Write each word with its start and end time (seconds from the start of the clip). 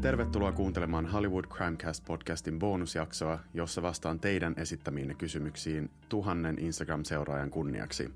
Tervetuloa 0.00 0.52
kuuntelemaan 0.52 1.06
Hollywood 1.06 1.44
Crimecast 1.44 2.04
podcastin 2.04 2.58
bonusjaksoa, 2.58 3.38
jossa 3.54 3.82
vastaan 3.82 4.20
teidän 4.20 4.54
esittämiinne 4.56 5.14
kysymyksiin 5.14 5.90
tuhannen 6.08 6.58
Instagram-seuraajan 6.58 7.50
kunniaksi. 7.50 8.10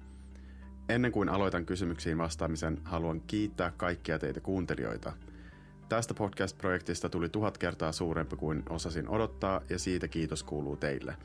Ennen 0.88 1.12
kuin 1.12 1.28
aloitan 1.28 1.66
kysymyksiin 1.66 2.18
vastaamisen, 2.18 2.80
haluan 2.84 3.20
kiittää 3.20 3.72
kaikkia 3.76 4.18
teitä 4.18 4.40
kuuntelijoita. 4.40 5.12
Tästä 5.88 6.14
podcast-projektista 6.14 7.08
tuli 7.08 7.28
tuhat 7.28 7.58
kertaa 7.58 7.92
suurempi 7.92 8.36
kuin 8.36 8.62
osasin 8.68 9.08
odottaa 9.08 9.60
ja 9.70 9.78
siitä 9.78 10.08
kiitos 10.08 10.42
kuuluu 10.42 10.76
teille. 10.76 11.16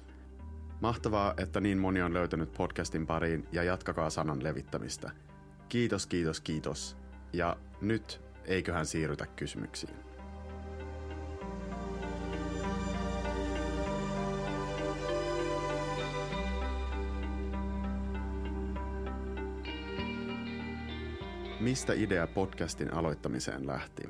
Mahtavaa, 0.82 1.34
että 1.38 1.62
niin 1.62 1.78
moni 1.78 2.02
on 2.02 2.14
löytänyt 2.14 2.52
podcastin 2.52 3.08
pariin 3.08 3.48
ja 3.52 3.64
jatkakaa 3.64 4.10
sanan 4.10 4.44
levittämistä. 4.44 5.12
Kiitos, 5.70 6.08
kiitos, 6.08 6.42
kiitos. 6.42 6.98
Ja 7.34 7.58
nyt 7.82 8.22
eiköhän 8.46 8.86
siirrytä 8.86 9.26
kysymyksiin. 9.26 10.07
Mistä 21.60 21.94
idea 21.94 22.28
podcastin 22.28 22.94
aloittamiseen 22.94 23.68
lähti? 23.68 24.10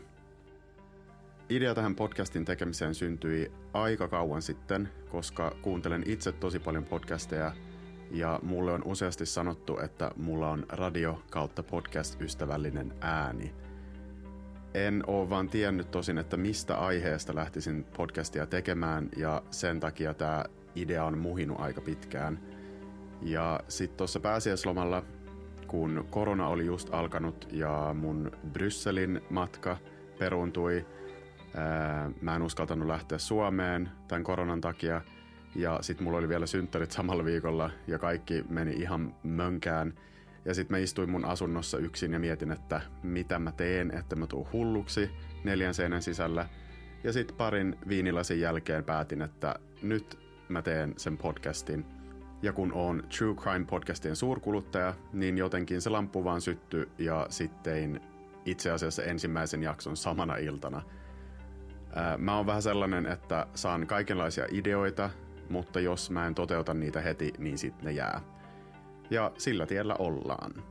Idea 1.49 1.75
tähän 1.75 1.95
podcastin 1.95 2.45
tekemiseen 2.45 2.95
syntyi 2.95 3.51
aika 3.73 4.07
kauan 4.07 4.41
sitten, 4.41 4.89
koska 5.09 5.55
kuuntelen 5.61 6.03
itse 6.05 6.31
tosi 6.31 6.59
paljon 6.59 6.83
podcasteja 6.83 7.51
ja 8.11 8.39
mulle 8.43 8.71
on 8.71 8.83
useasti 8.85 9.25
sanottu, 9.25 9.79
että 9.79 10.11
mulla 10.15 10.49
on 10.49 10.65
radio 10.69 11.23
kautta 11.29 11.63
podcast-ystävällinen 11.63 12.93
ääni. 13.01 13.53
En 14.73 15.03
oo 15.07 15.29
vaan 15.29 15.49
tiennyt 15.49 15.91
tosin, 15.91 16.17
että 16.17 16.37
mistä 16.37 16.77
aiheesta 16.77 17.35
lähtisin 17.35 17.83
podcastia 17.83 18.45
tekemään 18.45 19.09
ja 19.17 19.43
sen 19.51 19.79
takia 19.79 20.13
tämä 20.13 20.45
idea 20.75 21.05
on 21.05 21.17
muhinut 21.17 21.59
aika 21.59 21.81
pitkään. 21.81 22.39
Ja 23.21 23.59
sitten 23.67 23.97
tuossa 23.97 24.19
pääsiäislomalla 24.19 25.03
kun 25.67 26.07
korona 26.09 26.47
oli 26.47 26.65
just 26.65 26.93
alkanut 26.93 27.47
ja 27.51 27.95
mun 27.99 28.31
Brysselin 28.53 29.21
matka 29.29 29.77
peruuntui. 30.19 30.85
Mä 32.21 32.35
en 32.35 32.41
uskaltanut 32.41 32.87
lähteä 32.87 33.17
Suomeen 33.17 33.89
tämän 34.07 34.23
koronan 34.23 34.61
takia. 34.61 35.01
Ja 35.55 35.79
sitten 35.81 36.03
mulla 36.03 36.17
oli 36.17 36.29
vielä 36.29 36.45
synttärit 36.45 36.91
samalla 36.91 37.25
viikolla 37.25 37.71
ja 37.87 37.99
kaikki 37.99 38.43
meni 38.49 38.71
ihan 38.71 39.15
mönkään. 39.23 39.93
Ja 40.45 40.53
sitten 40.53 40.77
mä 40.77 40.83
istuin 40.83 41.09
mun 41.09 41.25
asunnossa 41.25 41.77
yksin 41.77 42.13
ja 42.13 42.19
mietin, 42.19 42.51
että 42.51 42.81
mitä 43.03 43.39
mä 43.39 43.51
teen, 43.51 43.91
että 43.91 44.15
mä 44.15 44.27
tuun 44.27 44.47
hulluksi 44.53 45.09
neljän 45.43 45.73
seinän 45.73 46.01
sisällä. 46.01 46.49
Ja 47.03 47.13
sitten 47.13 47.37
parin 47.37 47.77
viinilasin 47.87 48.39
jälkeen 48.39 48.83
päätin, 48.83 49.21
että 49.21 49.55
nyt 49.81 50.19
mä 50.49 50.61
teen 50.61 50.93
sen 50.97 51.17
podcastin– 51.17 51.85
ja 52.41 52.53
kun 52.53 52.73
on 52.73 53.03
True 53.17 53.35
Crime 53.35 53.65
podcastien 53.65 54.15
suurkuluttaja, 54.15 54.93
niin 55.13 55.37
jotenkin 55.37 55.81
se 55.81 55.89
lamppu 55.89 56.23
vaan 56.23 56.41
syttyi 56.41 56.89
ja 56.97 57.27
sitten 57.29 58.01
itse 58.45 58.71
asiassa 58.71 59.03
ensimmäisen 59.03 59.63
jakson 59.63 59.97
samana 59.97 60.35
iltana. 60.35 60.81
Mä 62.17 62.37
oon 62.37 62.45
vähän 62.45 62.61
sellainen, 62.61 63.05
että 63.05 63.47
saan 63.55 63.87
kaikenlaisia 63.87 64.45
ideoita, 64.51 65.09
mutta 65.49 65.79
jos 65.79 66.11
mä 66.11 66.27
en 66.27 66.35
toteuta 66.35 66.73
niitä 66.73 67.01
heti, 67.01 67.33
niin 67.37 67.57
sitten 67.57 67.85
ne 67.85 67.91
jää. 67.91 68.21
Ja 69.09 69.31
sillä 69.37 69.65
tiellä 69.65 69.95
ollaan. 69.99 70.63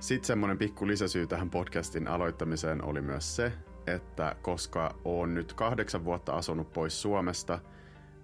Sitten 0.00 0.26
semmoinen 0.26 0.58
pikku 0.58 0.86
lisäsyy 0.86 1.26
tähän 1.26 1.50
podcastin 1.50 2.08
aloittamiseen 2.08 2.84
oli 2.84 3.00
myös 3.00 3.36
se, 3.36 3.52
että 3.86 4.36
koska 4.42 4.94
oon 5.04 5.34
nyt 5.34 5.52
kahdeksan 5.52 6.04
vuotta 6.04 6.32
asunut 6.32 6.72
pois 6.72 7.02
Suomesta– 7.02 7.58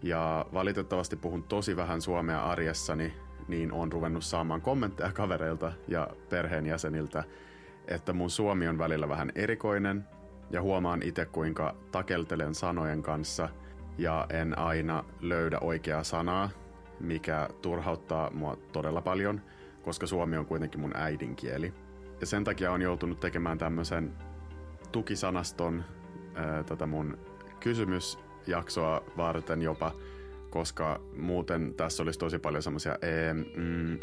ja 0.03 0.47
valitettavasti 0.53 1.17
puhun 1.17 1.43
tosi 1.43 1.77
vähän 1.77 2.01
suomea 2.01 2.45
arjessani, 2.45 3.13
niin 3.49 3.73
on 3.73 3.93
ruvennut 3.93 4.25
saamaan 4.25 4.61
kommentteja 4.61 5.13
kavereilta 5.13 5.73
ja 5.89 6.09
perheenjäseniltä, 6.29 7.25
että 7.89 8.13
mun 8.13 8.31
suomi 8.31 8.69
on 8.69 8.79
välillä 8.79 9.09
vähän 9.09 9.33
erikoinen 9.35 10.05
ja 10.51 10.63
huomaan 10.63 11.03
itse 11.03 11.27
kuinka 11.27 11.75
takeltelen 11.93 12.55
sanojen 12.55 13.03
kanssa 13.03 13.49
ja 13.99 14.27
en 14.31 14.59
aina 14.59 15.05
löydä 15.21 15.59
oikeaa 15.59 16.05
sanaa, 16.05 16.51
mikä 17.01 17.49
turhauttaa 17.63 18.31
mua 18.31 18.57
todella 18.73 19.03
paljon, 19.03 19.41
koska 19.83 20.07
suomi 20.07 20.37
on 20.37 20.47
kuitenkin 20.47 20.81
mun 20.81 20.97
äidinkieli. 20.97 21.75
Ja 22.21 22.27
sen 22.27 22.45
takia 22.45 22.73
on 22.73 22.83
joutunut 22.83 23.21
tekemään 23.21 23.59
tämmöisen 23.59 24.13
tukisanaston 24.93 25.85
ää, 26.35 26.63
tätä 26.63 26.87
mun 26.87 27.19
kysymys 27.61 28.19
jaksoa 28.49 29.05
varten 29.17 29.63
jopa, 29.63 29.95
koska 30.51 31.01
muuten 31.17 31.75
tässä 31.75 32.03
olisi 32.03 32.19
tosi 32.19 32.39
paljon 32.39 32.63
semmoisia, 32.63 32.99
mm, 33.57 33.99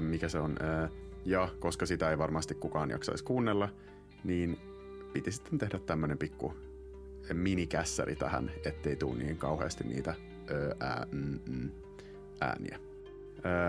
mikä 0.00 0.28
se 0.28 0.38
on, 0.38 0.56
ää, 0.60 0.88
ja 1.24 1.48
koska 1.60 1.86
sitä 1.86 2.10
ei 2.10 2.18
varmasti 2.18 2.54
kukaan 2.54 2.90
jaksaisi 2.90 3.24
kuunnella, 3.24 3.68
niin 4.24 4.58
piti 5.12 5.32
sitten 5.32 5.58
tehdä 5.58 5.78
tämmöinen 5.78 6.18
pikku 6.18 6.54
minikässäri 7.32 8.16
tähän, 8.16 8.50
ettei 8.64 8.96
tule 8.96 9.18
niin 9.18 9.36
kauheasti 9.36 9.84
niitä 9.84 10.14
ö, 10.50 10.74
ää, 10.80 11.06
mm, 11.12 11.40
mm, 11.48 11.70
ääniä. 12.40 12.78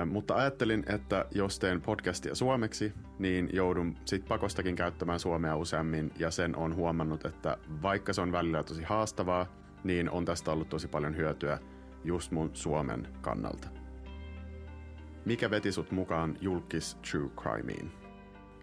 Ö, 0.02 0.06
mutta 0.06 0.36
ajattelin, 0.36 0.84
että 0.88 1.26
jos 1.32 1.60
teen 1.60 1.82
podcastia 1.82 2.36
suomeksi, 2.36 2.94
niin 3.20 3.50
joudun 3.54 3.96
sit 4.06 4.26
pakostakin 4.28 4.76
käyttämään 4.76 5.20
suomea 5.20 5.56
useammin, 5.56 6.12
ja 6.20 6.32
sen 6.32 6.56
on 6.56 6.76
huomannut, 6.76 7.26
että 7.26 7.58
vaikka 7.82 8.14
se 8.14 8.22
on 8.22 8.32
välillä 8.32 8.64
tosi 8.64 8.84
haastavaa, 8.84 9.61
niin 9.84 10.10
on 10.10 10.26
tästä 10.26 10.52
ollut 10.52 10.70
tosi 10.70 10.88
paljon 10.88 11.18
hyötyä 11.18 11.60
just 12.04 12.32
mun 12.32 12.50
Suomen 12.54 13.08
kannalta. 13.22 13.68
Mikä 15.26 15.50
veti 15.52 15.72
sut 15.72 15.92
mukaan 15.92 16.38
Julkis 16.42 16.96
True 17.12 17.30
Crimeen? 17.30 17.92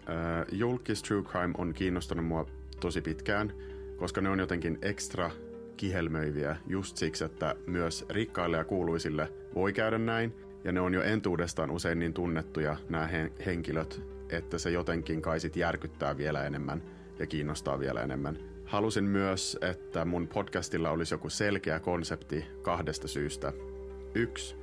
Äh, 0.09 0.47
Julkis 0.53 1.03
True 1.03 1.23
Crime 1.23 1.55
on 1.59 1.75
kiinnostanut 1.75 2.27
mua 2.27 2.47
tosi 2.81 3.01
pitkään, 3.01 3.53
koska 3.97 4.21
ne 4.21 4.29
on 4.29 4.39
jotenkin 4.39 4.79
ekstra 4.83 5.31
kihelmöiviä 5.77 6.57
just 6.67 6.97
siksi, 6.97 7.25
että 7.25 7.55
myös 7.67 8.07
rikkaille 8.11 8.57
ja 8.57 8.65
kuuluisille 8.65 9.33
voi 9.55 9.73
käydä 9.73 9.99
näin, 9.99 10.35
ja 10.65 10.73
ne 10.73 10.81
on 10.81 10.95
jo 10.95 11.03
entuudestaan 11.03 11.71
usein 11.71 11.99
niin 11.99 12.15
tunnettuja 12.15 12.77
nämä 12.89 13.09
henkilöt, 13.47 14.03
että 14.31 14.59
se 14.59 14.71
jotenkin 14.71 15.23
kaisit 15.23 15.57
järkyttää 15.57 16.17
vielä 16.17 16.45
enemmän 16.45 16.83
ja 17.19 17.27
kiinnostaa 17.27 17.79
vielä 17.79 18.03
enemmän. 18.03 18.39
Halusin 18.69 19.05
myös, 19.05 19.59
että 19.61 20.05
mun 20.05 20.29
podcastilla 20.29 20.91
olisi 20.91 21.15
joku 21.15 21.31
selkeä 21.31 21.81
konsepti 21.81 22.47
kahdesta 22.63 23.09
syystä. 23.09 23.53
Yksi, 24.15 24.57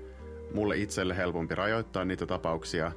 mulle 0.54 0.78
itselle 0.78 1.18
helpompi 1.18 1.56
rajoittaa 1.56 2.06
niitä 2.06 2.26
tapauksia. 2.26 2.92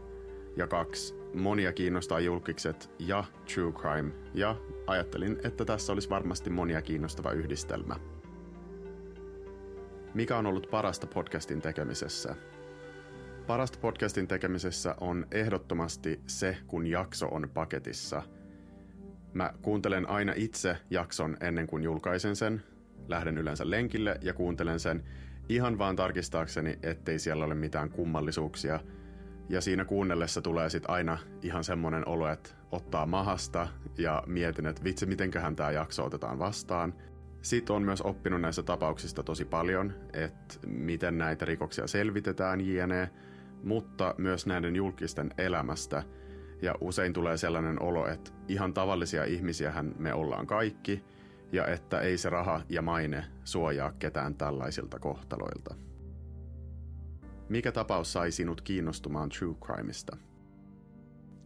Ja 0.56 0.66
kaksi, 0.66 1.14
monia 1.34 1.72
kiinnostaa 1.72 2.20
julkikset 2.20 2.90
ja 2.98 3.24
true 3.54 3.72
crime. 3.72 4.12
Ja 4.34 4.56
ajattelin, 4.86 5.38
että 5.44 5.64
tässä 5.64 5.92
olisi 5.92 6.10
varmasti 6.10 6.50
monia 6.50 6.82
kiinnostava 6.82 7.32
yhdistelmä. 7.32 7.96
Mikä 10.14 10.36
on 10.36 10.46
ollut 10.46 10.70
parasta 10.70 11.06
podcastin 11.06 11.60
tekemisessä? 11.60 12.34
Parasta 13.46 13.78
podcastin 13.78 14.28
tekemisessä 14.28 14.94
on 15.00 15.26
ehdottomasti 15.30 16.20
se, 16.26 16.56
kun 16.66 16.86
jakso 16.86 17.28
on 17.28 17.50
paketissa– 17.54 18.22
Mä 19.34 19.52
kuuntelen 19.62 20.10
aina 20.10 20.32
itse 20.36 20.76
jakson 20.90 21.36
ennen 21.40 21.66
kuin 21.66 21.82
julkaisen 21.82 22.36
sen. 22.36 22.62
Lähden 23.08 23.38
yleensä 23.38 23.70
lenkille 23.70 24.18
ja 24.22 24.34
kuuntelen 24.34 24.80
sen 24.80 25.04
ihan 25.48 25.78
vaan 25.78 25.96
tarkistaakseni, 25.96 26.78
ettei 26.82 27.18
siellä 27.18 27.44
ole 27.44 27.54
mitään 27.54 27.90
kummallisuuksia. 27.90 28.80
Ja 29.48 29.60
siinä 29.60 29.84
kuunnellessa 29.84 30.42
tulee 30.42 30.70
sitten 30.70 30.90
aina 30.90 31.18
ihan 31.42 31.64
semmoinen 31.64 32.08
olo, 32.08 32.28
että 32.28 32.50
ottaa 32.72 33.06
mahasta 33.06 33.68
ja 33.98 34.22
mietin, 34.26 34.66
että 34.66 34.84
vitsi, 34.84 35.06
mitenköhän 35.06 35.56
tämä 35.56 35.70
jakso 35.70 36.04
otetaan 36.04 36.38
vastaan. 36.38 36.94
Sitten 37.42 37.76
on 37.76 37.82
myös 37.82 38.02
oppinut 38.02 38.40
näistä 38.40 38.62
tapauksista 38.62 39.22
tosi 39.22 39.44
paljon, 39.44 39.92
että 40.12 40.54
miten 40.66 41.18
näitä 41.18 41.44
rikoksia 41.44 41.86
selvitetään 41.86 42.60
jne, 42.60 43.10
mutta 43.62 44.14
myös 44.18 44.46
näiden 44.46 44.76
julkisten 44.76 45.30
elämästä– 45.38 46.02
ja 46.62 46.74
usein 46.80 47.12
tulee 47.12 47.36
sellainen 47.36 47.82
olo, 47.82 48.06
että 48.08 48.30
ihan 48.48 48.74
tavallisia 48.74 49.24
ihmisiähän 49.24 49.94
me 49.98 50.14
ollaan 50.14 50.46
kaikki, 50.46 51.04
ja 51.52 51.66
että 51.66 52.00
ei 52.00 52.18
se 52.18 52.30
raha 52.30 52.60
ja 52.68 52.82
maine 52.82 53.24
suojaa 53.44 53.92
ketään 53.98 54.34
tällaisilta 54.34 54.98
kohtaloilta. 54.98 55.74
Mikä 57.48 57.72
tapaus 57.72 58.12
sai 58.12 58.30
sinut 58.30 58.60
kiinnostumaan 58.60 59.28
true 59.28 59.54
crimeista? 59.54 60.16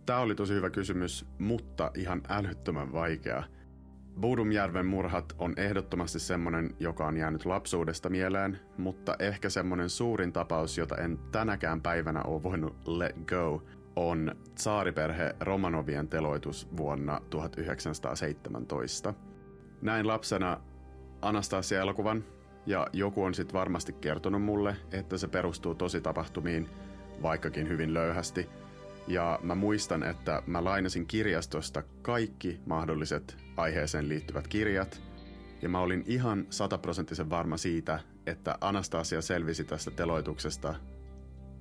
Tämä 0.07 0.19
oli 0.19 0.35
tosi 0.35 0.55
hyvä 0.55 0.71
kysymys, 0.71 1.27
mutta 1.39 1.91
ihan 1.97 2.23
älyttömän 2.29 2.93
vaikea. 2.93 3.43
Boodumjärven 4.21 4.87
murhat 4.87 5.33
on 5.39 5.55
ehdottomasti 5.57 6.19
semmonen, 6.19 6.77
joka 6.81 7.07
on 7.07 7.17
jäänyt 7.17 7.45
lapsuudesta 7.45 8.11
mieleen, 8.11 8.59
mutta 8.79 9.17
ehkä 9.19 9.51
semmonen 9.51 9.91
suurin 9.91 10.33
tapaus, 10.33 10.79
jota 10.79 10.97
en 10.97 11.19
tänäkään 11.33 11.83
päivänä 11.83 12.23
ole 12.23 12.43
voinut 12.43 12.89
let 12.89 13.17
go, 13.29 13.63
on 13.97 14.37
tsaariperhe 14.55 15.35
Romanovien 15.41 16.09
teloitus 16.09 16.69
vuonna 16.77 17.21
1917. 17.31 19.15
Näin 19.83 20.07
lapsena 20.07 20.61
Anastasia-elokuvan 21.23 22.25
ja 22.67 22.87
joku 22.93 23.23
on 23.23 23.35
sitten 23.35 23.55
varmasti 23.55 23.93
kertonut 23.93 24.43
mulle, 24.43 24.77
että 24.93 25.19
se 25.19 25.29
perustuu 25.29 25.75
tosi 25.75 26.01
tapahtumiin, 26.01 26.69
vaikkakin 27.23 27.69
hyvin 27.69 27.95
löyhästi. 27.95 28.49
Ja 29.09 29.39
mä 29.43 29.55
muistan, 29.55 30.03
että 30.03 30.43
mä 30.47 30.65
lainasin 30.65 31.07
kirjastosta 31.07 31.83
kaikki 32.03 32.61
mahdolliset 32.67 33.37
aiheeseen 33.57 34.09
liittyvät 34.09 34.49
kirjat. 34.49 35.03
Ja 35.63 35.69
mä 35.69 35.81
olin 35.81 36.05
ihan 36.07 36.47
sataprosenttisen 36.51 37.31
varma 37.31 37.57
siitä, 37.57 38.01
että 38.27 38.59
Anastasia 38.61 39.23
selvisi 39.23 39.65
tästä 39.65 39.91
teloituksesta. 39.91 40.75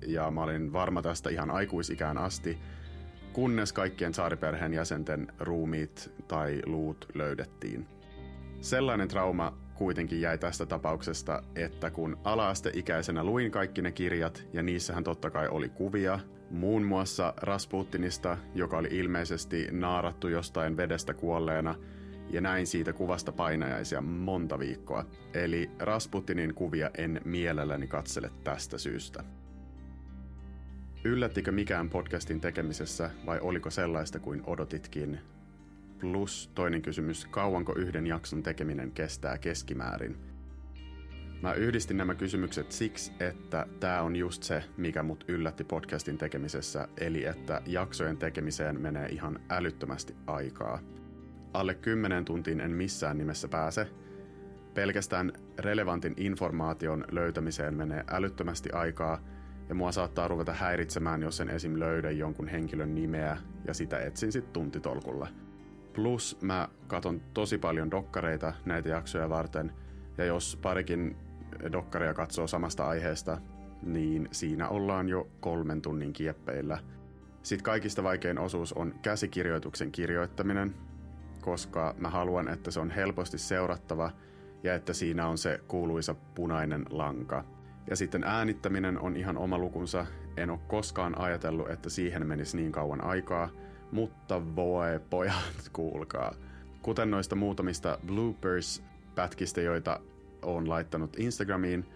Ja 0.06 0.30
mä 0.30 0.42
olin 0.42 0.72
varma 0.72 1.02
tästä 1.02 1.30
ihan 1.30 1.50
aikuisikään 1.50 2.18
asti, 2.18 2.58
kunnes 3.32 3.72
kaikkien 3.72 4.14
saariperheen 4.14 4.74
jäsenten 4.74 5.32
ruumiit 5.40 6.12
tai 6.28 6.62
luut 6.66 7.08
löydettiin. 7.14 7.86
Sellainen 8.60 9.08
trauma 9.08 9.58
kuitenkin 9.74 10.20
jäi 10.20 10.38
tästä 10.38 10.66
tapauksesta, 10.66 11.42
että 11.56 11.90
kun 11.90 12.18
ala-asteikäisenä 12.24 13.24
luin 13.24 13.50
kaikki 13.50 13.82
ne 13.82 13.92
kirjat, 13.92 14.44
ja 14.52 14.62
niissähän 14.62 15.04
totta 15.04 15.30
kai 15.30 15.48
oli 15.48 15.68
kuvia, 15.68 16.18
muun 16.50 16.82
muassa 16.82 17.34
Rasputinista, 17.36 18.38
joka 18.54 18.78
oli 18.78 18.88
ilmeisesti 18.90 19.68
naarattu 19.70 20.28
jostain 20.28 20.76
vedestä 20.76 21.14
kuolleena, 21.14 21.74
ja 22.30 22.40
näin 22.40 22.66
siitä 22.66 22.92
kuvasta 22.92 23.32
painajaisia 23.32 24.00
monta 24.00 24.58
viikkoa. 24.58 25.04
Eli 25.34 25.70
Rasputinin 25.78 26.54
kuvia 26.54 26.90
en 26.98 27.20
mielelläni 27.24 27.86
katsele 27.86 28.30
tästä 28.44 28.78
syystä. 28.78 29.24
Yllättikö 31.04 31.52
mikään 31.52 31.90
podcastin 31.90 32.40
tekemisessä 32.40 33.10
vai 33.26 33.40
oliko 33.40 33.70
sellaista 33.70 34.18
kuin 34.18 34.42
odotitkin? 34.46 35.18
Plus 36.00 36.50
toinen 36.54 36.82
kysymys, 36.82 37.26
kauanko 37.26 37.74
yhden 37.76 38.06
jakson 38.06 38.42
tekeminen 38.42 38.92
kestää 38.92 39.38
keskimäärin? 39.38 40.16
Mä 41.42 41.52
yhdistin 41.52 41.96
nämä 41.96 42.14
kysymykset 42.14 42.72
siksi, 42.72 43.12
että 43.20 43.66
tämä 43.80 44.02
on 44.02 44.16
just 44.16 44.42
se, 44.42 44.64
mikä 44.76 45.02
mut 45.02 45.24
yllätti 45.28 45.64
podcastin 45.64 46.18
tekemisessä, 46.18 46.88
eli 47.00 47.24
että 47.24 47.62
jaksojen 47.66 48.16
tekemiseen 48.16 48.80
menee 48.80 49.08
ihan 49.08 49.40
älyttömästi 49.50 50.16
aikaa. 50.26 50.80
Alle 51.52 51.74
10 51.74 52.24
tuntiin 52.24 52.60
en 52.60 52.70
missään 52.70 53.18
nimessä 53.18 53.48
pääse. 53.48 53.88
Pelkästään 54.74 55.32
relevantin 55.58 56.14
informaation 56.16 57.04
löytämiseen 57.10 57.74
menee 57.74 58.04
älyttömästi 58.10 58.70
aikaa, 58.72 59.31
ja 59.68 59.74
mua 59.74 59.92
saattaa 59.92 60.28
ruveta 60.28 60.52
häiritsemään, 60.52 61.22
jos 61.22 61.40
en 61.40 61.50
esim. 61.50 61.78
löydä 61.78 62.10
jonkun 62.10 62.48
henkilön 62.48 62.94
nimeä, 62.94 63.36
ja 63.66 63.74
sitä 63.74 63.98
etsin 63.98 64.32
sitten 64.32 64.52
tuntitolkulla– 64.52 65.28
Plus 65.92 66.38
mä 66.40 66.68
katon 66.86 67.20
tosi 67.34 67.58
paljon 67.58 67.90
dokkareita 67.90 68.52
näitä 68.64 68.88
jaksoja 68.88 69.28
varten, 69.28 69.72
ja 70.18 70.24
jos 70.24 70.58
parikin 70.62 71.16
dokkaria 71.72 72.14
katsoo 72.14 72.46
samasta 72.46 72.88
aiheesta, 72.88 73.38
niin 73.82 74.28
siinä 74.32 74.68
ollaan 74.68 75.08
jo 75.08 75.28
kolmen 75.40 75.82
tunnin 75.82 76.12
kieppeillä. 76.12 76.78
Sitten 77.42 77.64
kaikista 77.64 78.02
vaikein 78.02 78.38
osuus 78.38 78.72
on 78.72 78.94
käsikirjoituksen 79.02 79.92
kirjoittaminen, 79.92 80.74
koska 81.40 81.94
mä 81.98 82.10
haluan, 82.10 82.48
että 82.48 82.70
se 82.70 82.80
on 82.80 82.90
helposti 82.90 83.38
seurattava 83.38 84.10
ja 84.62 84.74
että 84.74 84.92
siinä 84.92 85.26
on 85.26 85.38
se 85.38 85.60
kuuluisa 85.68 86.14
punainen 86.34 86.86
lanka. 86.90 87.44
Ja 87.90 87.96
sitten 87.96 88.24
äänittäminen 88.24 88.98
on 88.98 89.16
ihan 89.16 89.38
oma 89.38 89.58
lukunsa. 89.58 90.06
En 90.36 90.50
ole 90.50 90.58
koskaan 90.68 91.18
ajatellut, 91.18 91.70
että 91.70 91.90
siihen 91.90 92.26
menisi 92.26 92.56
niin 92.56 92.72
kauan 92.72 93.04
aikaa– 93.04 93.48
mutta 93.92 94.56
voi 94.56 95.00
pojat, 95.10 95.68
kuulkaa. 95.72 96.34
Kuten 96.82 97.10
noista 97.10 97.36
muutamista 97.36 97.98
bloopers-pätkistä, 98.06 99.60
joita 99.60 100.00
on 100.42 100.68
laittanut 100.68 101.18
Instagramiin, 101.18 101.86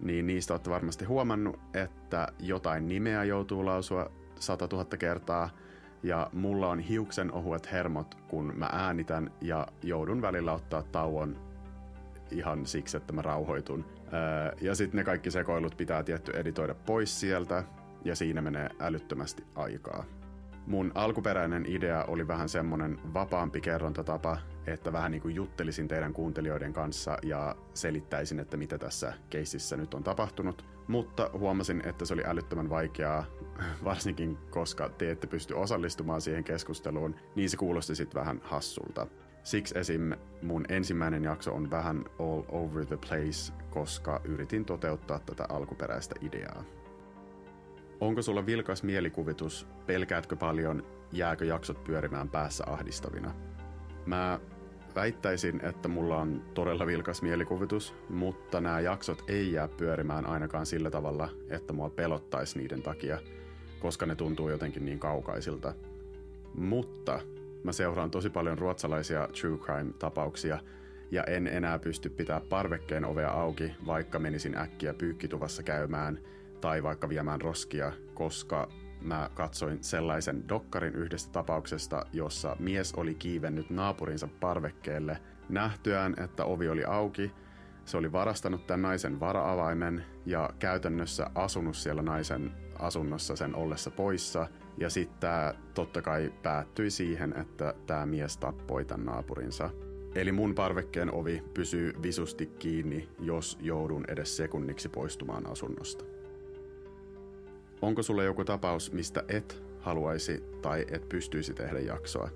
niin 0.00 0.26
niistä 0.26 0.54
olette 0.54 0.70
varmasti 0.70 1.04
huomannut, 1.04 1.60
että 1.74 2.28
jotain 2.38 2.88
nimeä 2.88 3.24
joutuu 3.24 3.66
lausua 3.66 4.10
100 4.38 4.68
000 4.72 4.84
kertaa, 4.84 5.50
ja 6.02 6.30
mulla 6.32 6.68
on 6.68 6.78
hiuksen 6.78 7.32
ohuet 7.32 7.72
hermot, 7.72 8.14
kun 8.28 8.52
mä 8.56 8.68
äänitän, 8.72 9.30
ja 9.40 9.66
joudun 9.82 10.22
välillä 10.22 10.52
ottaa 10.52 10.82
tauon 10.82 11.49
ihan 12.32 12.66
siksi, 12.66 12.96
että 12.96 13.12
mä 13.12 13.22
rauhoitun. 13.22 13.84
ja 14.60 14.74
sitten 14.74 14.98
ne 14.98 15.04
kaikki 15.04 15.30
sekoilut 15.30 15.76
pitää 15.76 16.02
tietty 16.02 16.32
editoida 16.32 16.74
pois 16.74 17.20
sieltä, 17.20 17.64
ja 18.04 18.16
siinä 18.16 18.42
menee 18.42 18.70
älyttömästi 18.80 19.44
aikaa. 19.54 20.04
Mun 20.66 20.92
alkuperäinen 20.94 21.66
idea 21.66 22.04
oli 22.04 22.28
vähän 22.28 22.48
semmonen 22.48 22.98
vapaampi 23.14 23.60
kerrontatapa, 23.60 24.38
että 24.66 24.92
vähän 24.92 25.10
niin 25.10 25.22
kuin 25.22 25.34
juttelisin 25.34 25.88
teidän 25.88 26.12
kuuntelijoiden 26.12 26.72
kanssa 26.72 27.18
ja 27.22 27.56
selittäisin, 27.74 28.40
että 28.40 28.56
mitä 28.56 28.78
tässä 28.78 29.12
keississä 29.30 29.76
nyt 29.76 29.94
on 29.94 30.04
tapahtunut. 30.04 30.64
Mutta 30.88 31.30
huomasin, 31.32 31.82
että 31.86 32.04
se 32.04 32.14
oli 32.14 32.22
älyttömän 32.26 32.70
vaikeaa, 32.70 33.24
varsinkin 33.84 34.38
koska 34.50 34.88
te 34.88 35.10
ette 35.10 35.26
pysty 35.26 35.54
osallistumaan 35.54 36.20
siihen 36.20 36.44
keskusteluun, 36.44 37.16
niin 37.34 37.50
se 37.50 37.56
kuulosti 37.56 37.94
sitten 37.94 38.20
vähän 38.20 38.40
hassulta. 38.44 39.06
Siksi 39.42 39.78
esim. 39.78 40.12
mun 40.42 40.64
ensimmäinen 40.68 41.24
jakso 41.24 41.54
on 41.54 41.70
vähän 41.70 42.04
all 42.18 42.42
over 42.48 42.86
the 42.86 42.96
place, 42.96 43.52
koska 43.70 44.20
yritin 44.24 44.64
toteuttaa 44.64 45.18
tätä 45.18 45.46
alkuperäistä 45.48 46.14
ideaa. 46.20 46.64
Onko 48.00 48.22
sulla 48.22 48.46
vilkas 48.46 48.82
mielikuvitus? 48.82 49.66
Pelkäätkö 49.86 50.36
paljon? 50.36 50.86
Jääkö 51.12 51.44
jaksot 51.44 51.84
pyörimään 51.84 52.28
päässä 52.28 52.64
ahdistavina? 52.66 53.34
Mä 54.06 54.40
väittäisin, 54.94 55.60
että 55.64 55.88
mulla 55.88 56.16
on 56.16 56.42
todella 56.54 56.86
vilkas 56.86 57.22
mielikuvitus, 57.22 57.94
mutta 58.08 58.60
nämä 58.60 58.80
jaksot 58.80 59.24
ei 59.28 59.52
jää 59.52 59.68
pyörimään 59.68 60.26
ainakaan 60.26 60.66
sillä 60.66 60.90
tavalla, 60.90 61.28
että 61.48 61.72
mua 61.72 61.90
pelottaisi 61.90 62.58
niiden 62.58 62.82
takia, 62.82 63.18
koska 63.80 64.06
ne 64.06 64.14
tuntuu 64.14 64.48
jotenkin 64.48 64.84
niin 64.84 64.98
kaukaisilta. 64.98 65.74
Mutta 66.54 67.20
mä 67.64 67.72
seuraan 67.72 68.10
tosi 68.10 68.30
paljon 68.30 68.58
ruotsalaisia 68.58 69.28
true 69.40 69.58
crime-tapauksia 69.58 70.58
ja 71.10 71.24
en 71.24 71.46
enää 71.46 71.78
pysty 71.78 72.08
pitää 72.08 72.40
parvekkeen 72.40 73.04
ovea 73.04 73.30
auki, 73.30 73.74
vaikka 73.86 74.18
menisin 74.18 74.58
äkkiä 74.58 74.94
pyykkituvassa 74.94 75.62
käymään– 75.62 76.18
tai 76.60 76.82
vaikka 76.82 77.08
viemään 77.08 77.40
roskia, 77.40 77.92
koska 78.14 78.68
mä 79.00 79.30
katsoin 79.34 79.84
sellaisen 79.84 80.48
dokkarin 80.48 80.94
yhdestä 80.94 81.32
tapauksesta, 81.32 82.06
jossa 82.12 82.56
mies 82.58 82.94
oli 82.94 83.14
kiivennyt 83.14 83.70
naapurinsa 83.70 84.28
parvekkeelle 84.40 85.18
nähtyään, 85.48 86.14
että 86.24 86.44
ovi 86.44 86.68
oli 86.68 86.84
auki. 86.84 87.32
Se 87.84 87.96
oli 87.96 88.12
varastanut 88.12 88.66
tämän 88.66 88.82
naisen 88.82 89.20
varaavaimen 89.20 90.04
ja 90.26 90.50
käytännössä 90.58 91.30
asunut 91.34 91.76
siellä 91.76 92.02
naisen 92.02 92.52
asunnossa 92.78 93.36
sen 93.36 93.54
ollessa 93.54 93.90
poissa. 93.90 94.46
Ja 94.80 94.90
sitten 94.90 95.20
tämä 95.20 95.54
totta 95.74 96.02
kai 96.02 96.32
päättyi 96.42 96.90
siihen, 96.90 97.34
että 97.40 97.74
tämä 97.86 98.06
mies 98.06 98.36
tappoi 98.36 98.84
tämän 98.84 99.06
naapurinsa. 99.06 99.70
Eli 100.14 100.32
mun 100.32 100.54
parvekkeen 100.54 101.14
ovi 101.14 101.42
pysyy 101.54 101.92
visusti 102.02 102.46
kiinni, 102.46 103.08
jos 103.18 103.58
joudun 103.60 104.04
edes 104.08 104.36
sekunniksi 104.36 104.88
poistumaan 104.88 105.50
asunnosta. 105.50 106.04
Onko 107.82 108.02
sulla 108.02 108.22
joku 108.22 108.44
tapaus, 108.44 108.92
mistä 108.92 109.24
et 109.28 109.62
haluaisi 109.80 110.44
tai 110.62 110.86
et 110.90 111.08
pystyisi 111.08 111.54
tehdä 111.54 111.80
jaksoa? 111.80 112.30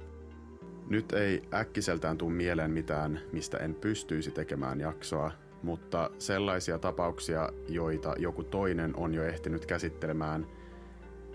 Nyt 0.88 1.12
ei 1.12 1.42
äkkiseltään 1.54 2.18
tuu 2.18 2.30
mieleen 2.30 2.70
mitään, 2.70 3.20
mistä 3.32 3.58
en 3.58 3.74
pystyisi 3.74 4.30
tekemään 4.30 4.80
jaksoa, 4.80 5.30
mutta 5.62 6.10
sellaisia 6.18 6.78
tapauksia, 6.78 7.48
joita 7.68 8.14
joku 8.18 8.44
toinen 8.44 8.96
on 8.96 9.14
jo 9.14 9.24
ehtinyt 9.24 9.66
käsittelemään, 9.66 10.46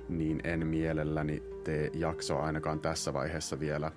niin 0.10 0.42
en 0.44 0.68
mielelläni 0.68 1.44
tee 1.64 1.90
jaksoa 1.94 2.46
ainakaan 2.46 2.80
tässä 2.80 3.14
vaiheessa 3.14 3.60
vielä, 3.60 3.92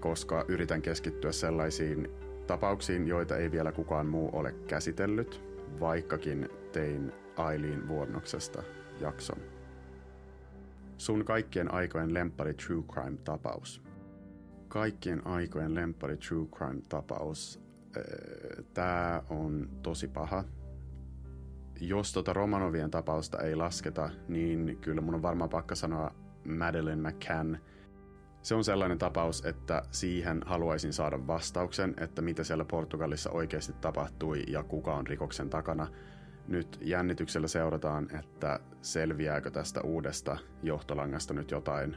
koska 0.00 0.44
yritän 0.48 0.82
keskittyä 0.82 1.32
sellaisiin 1.32 2.10
tapauksiin, 2.46 3.08
joita 3.08 3.36
ei 3.36 3.50
vielä 3.50 3.72
kukaan 3.72 4.06
muu 4.06 4.30
ole 4.32 4.52
käsitellyt, 4.52 5.42
vaikkakin 5.80 6.48
tein 6.72 7.12
Ailiin 7.36 7.88
vuonnoksesta 7.88 8.62
jakson. 9.00 9.38
Sun 10.96 11.24
kaikkien 11.24 11.74
aikojen 11.74 12.14
lempari 12.14 12.54
True 12.54 12.82
Crime-tapaus. 12.92 13.82
Kaikkien 14.68 15.26
aikojen 15.26 15.74
lempari 15.74 16.16
True 16.16 16.46
Crime-tapaus. 16.46 17.60
Tää 18.74 19.22
on 19.30 19.68
tosi 19.82 20.08
paha. 20.08 20.44
Jos 21.80 22.12
tota 22.12 22.32
Romanovien 22.32 22.90
tapausta 22.90 23.38
ei 23.38 23.56
lasketa, 23.56 24.10
niin 24.28 24.78
kyllä 24.80 25.00
mun 25.00 25.14
on 25.14 25.22
varmaan 25.22 25.50
pakka 25.50 25.74
sanoa 25.74 26.14
Madeleine 26.44 27.10
McCann. 27.10 27.58
Se 28.42 28.54
on 28.54 28.64
sellainen 28.64 28.98
tapaus, 28.98 29.44
että 29.44 29.82
siihen 29.90 30.42
haluaisin 30.46 30.92
saada 30.92 31.26
vastauksen, 31.26 31.94
että 31.96 32.22
mitä 32.22 32.44
siellä 32.44 32.64
Portugalissa 32.64 33.30
oikeasti 33.30 33.72
tapahtui 33.72 34.42
ja 34.48 34.62
kuka 34.62 34.94
on 34.94 35.06
rikoksen 35.06 35.50
takana– 35.50 35.86
nyt 36.48 36.78
jännityksellä 36.80 37.48
seurataan, 37.48 38.08
että 38.18 38.60
selviääkö 38.82 39.50
tästä 39.50 39.80
uudesta 39.80 40.36
johtolangasta 40.62 41.34
nyt 41.34 41.50
jotain, 41.50 41.96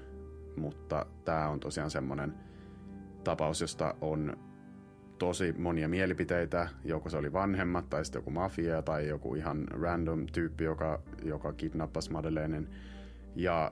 mutta 0.55 1.05
tämä 1.25 1.49
on 1.49 1.59
tosiaan 1.59 1.91
semmoinen 1.91 2.33
tapaus, 3.23 3.61
josta 3.61 3.95
on 4.01 4.37
tosi 5.21 5.53
monia 5.57 5.87
mielipiteitä, 5.87 6.69
joko 6.83 7.09
se 7.09 7.17
oli 7.17 7.33
vanhemmat 7.33 7.89
tai 7.89 8.05
sitten 8.05 8.19
joku 8.19 8.31
mafia 8.31 8.81
tai 8.81 9.07
joku 9.07 9.35
ihan 9.35 9.67
random 9.67 10.25
tyyppi, 10.25 10.63
joka, 10.63 11.01
joka 11.23 11.53
kidnappasi 11.53 12.11
Madeleinen. 12.11 12.69
Ja 13.35 13.71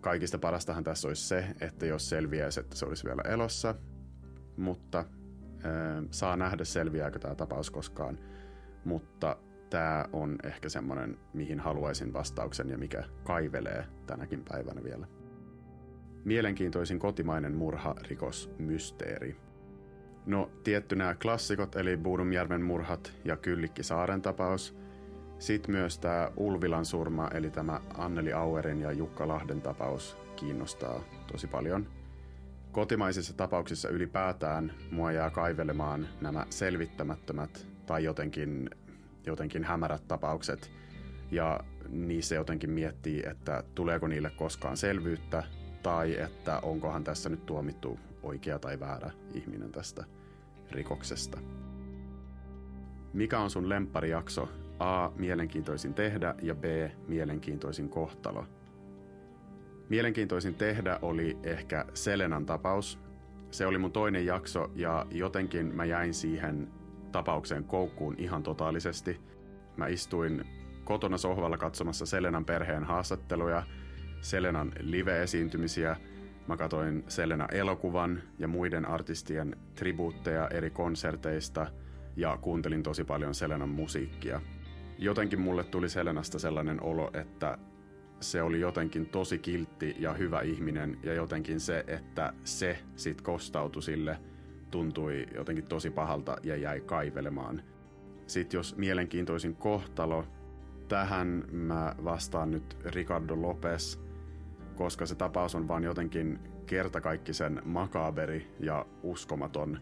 kaikista 0.00 0.38
parastahan 0.38 0.84
tässä 0.84 1.08
olisi 1.08 1.28
se, 1.28 1.44
että 1.60 1.86
jos 1.86 2.08
selviäisi, 2.08 2.60
että 2.60 2.76
se 2.76 2.86
olisi 2.86 3.04
vielä 3.04 3.22
elossa, 3.22 3.74
mutta 4.56 4.98
äh, 4.98 5.06
saa 6.10 6.36
nähdä 6.36 6.64
selviääkö 6.64 7.18
tämä 7.18 7.34
tapaus 7.34 7.70
koskaan. 7.70 8.18
Mutta 8.84 9.36
tämä 9.70 10.04
on 10.12 10.36
ehkä 10.44 10.68
semmoinen, 10.68 11.18
mihin 11.32 11.60
haluaisin 11.60 12.12
vastauksen 12.12 12.68
ja 12.68 12.78
mikä 12.78 13.04
kaivelee 13.24 13.84
tänäkin 14.06 14.44
päivänä 14.48 14.84
vielä. 14.84 15.06
Mielenkiintoisin 16.24 16.98
kotimainen 16.98 17.56
murha, 17.56 17.94
rikos, 18.08 18.50
mysteeri. 18.58 19.47
No, 20.26 20.50
tietty 20.64 20.96
nämä 20.96 21.14
klassikot, 21.14 21.76
eli 21.76 21.96
Buudumjärven 21.96 22.62
murhat 22.62 23.12
ja 23.24 23.36
Kyllikki 23.36 23.82
Saaren 23.82 24.22
tapaus. 24.22 24.76
Sitten 25.38 25.74
myös 25.74 25.98
tämä 25.98 26.30
Ulvilan 26.36 26.84
surma, 26.84 27.28
eli 27.34 27.50
tämä 27.50 27.80
Anneli 27.98 28.32
Auerin 28.32 28.80
ja 28.80 28.92
Jukka 28.92 29.28
Lahden 29.28 29.60
tapaus 29.60 30.16
kiinnostaa 30.36 31.00
tosi 31.32 31.46
paljon. 31.46 31.86
Kotimaisissa 32.72 33.36
tapauksissa 33.36 33.88
ylipäätään 33.88 34.72
mua 34.90 35.12
jää 35.12 35.30
kaivelemaan 35.30 36.08
nämä 36.20 36.46
selvittämättömät 36.50 37.66
tai 37.86 38.04
jotenkin, 38.04 38.70
jotenkin 39.26 39.64
hämärät 39.64 40.08
tapaukset, 40.08 40.70
ja 41.30 41.60
niissä 41.88 42.34
jotenkin 42.34 42.70
miettii, 42.70 43.22
että 43.26 43.64
tuleeko 43.74 44.06
niille 44.08 44.30
koskaan 44.30 44.76
selvyyttä, 44.76 45.42
tai 45.82 46.20
että 46.20 46.58
onkohan 46.60 47.04
tässä 47.04 47.28
nyt 47.28 47.46
tuomittu 47.46 47.98
oikea 48.22 48.58
tai 48.58 48.80
väärä 48.80 49.10
ihminen 49.34 49.72
tästä 49.72 50.04
rikoksesta. 50.70 51.38
Mikä 53.12 53.38
on 53.40 53.50
sun 53.50 53.68
lempparijakso? 53.68 54.48
A. 54.78 55.10
Mielenkiintoisin 55.16 55.94
tehdä 55.94 56.34
ja 56.42 56.54
B. 56.54 56.64
Mielenkiintoisin 57.08 57.88
kohtalo. 57.88 58.46
Mielenkiintoisin 59.88 60.54
tehdä 60.54 60.98
oli 61.02 61.38
ehkä 61.42 61.84
Selenan 61.94 62.46
tapaus. 62.46 62.98
Se 63.50 63.66
oli 63.66 63.78
mun 63.78 63.92
toinen 63.92 64.26
jakso 64.26 64.70
ja 64.74 65.06
jotenkin 65.10 65.76
mä 65.76 65.84
jäin 65.84 66.14
siihen 66.14 66.68
tapaukseen 67.12 67.64
koukkuun 67.64 68.14
ihan 68.18 68.42
totaalisesti. 68.42 69.20
Mä 69.76 69.86
istuin 69.86 70.44
kotona 70.84 71.18
sohvalla 71.18 71.58
katsomassa 71.58 72.06
Selenan 72.06 72.44
perheen 72.44 72.84
haastatteluja, 72.84 73.62
Selenan 74.20 74.72
live-esiintymisiä– 74.80 75.96
Mä 76.48 76.56
katoin 76.56 77.04
Selena-elokuvan 77.08 78.22
ja 78.38 78.48
muiden 78.48 78.86
artistien 78.86 79.56
tribuutteja 79.74 80.48
eri 80.48 80.70
konserteista 80.70 81.66
ja 82.16 82.38
kuuntelin 82.40 82.82
tosi 82.82 83.04
paljon 83.04 83.34
Selenan 83.34 83.68
musiikkia. 83.68 84.40
Jotenkin 84.98 85.40
mulle 85.40 85.64
tuli 85.64 85.88
Selenasta 85.88 86.38
sellainen 86.38 86.82
olo, 86.82 87.10
että 87.14 87.58
se 88.20 88.42
oli 88.42 88.60
jotenkin 88.60 89.06
tosi 89.06 89.38
kiltti 89.38 89.96
ja 89.98 90.12
hyvä 90.12 90.40
ihminen 90.40 90.98
ja 91.02 91.14
jotenkin 91.14 91.60
se, 91.60 91.84
että 91.86 92.32
se 92.44 92.78
sit 92.96 93.20
kostautui 93.20 93.82
sille, 93.82 94.18
tuntui 94.70 95.26
jotenkin 95.34 95.66
tosi 95.66 95.90
pahalta 95.90 96.36
ja 96.42 96.56
jäi 96.56 96.80
kaivelemaan. 96.80 97.62
Sitten 98.26 98.58
jos 98.58 98.76
mielenkiintoisin 98.76 99.56
kohtalo, 99.56 100.24
tähän 100.88 101.44
mä 101.50 101.94
vastaan 102.04 102.50
nyt 102.50 102.76
Ricardo 102.84 103.42
Lopez– 103.42 103.96
koska 104.78 105.06
se 105.06 105.14
tapaus 105.14 105.54
on 105.54 105.68
vaan 105.68 105.84
jotenkin 105.84 106.38
kertakaikkisen 106.66 107.62
makaberi 107.64 108.54
ja 108.60 108.86
uskomaton. 109.02 109.80